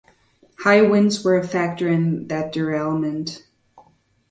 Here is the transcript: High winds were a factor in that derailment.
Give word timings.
High 0.61 0.81
winds 0.81 1.23
were 1.23 1.37
a 1.37 1.47
factor 1.47 1.87
in 1.87 2.27
that 2.29 2.51
derailment. 2.51 3.45